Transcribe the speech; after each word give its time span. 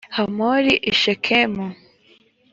hamori 0.17 0.73
i 0.89 0.93
shekemu 1.01 1.65